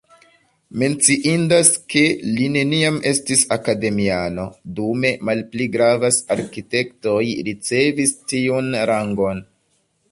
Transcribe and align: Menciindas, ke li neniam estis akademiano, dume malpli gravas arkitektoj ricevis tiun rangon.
Menciindas, 0.83 1.67
ke 1.93 2.01
li 2.37 2.47
neniam 2.55 2.97
estis 3.11 3.43
akademiano, 3.57 4.47
dume 4.81 5.13
malpli 5.31 5.69
gravas 5.77 6.19
arkitektoj 6.39 7.23
ricevis 7.51 8.17
tiun 8.33 8.75
rangon. 8.95 9.49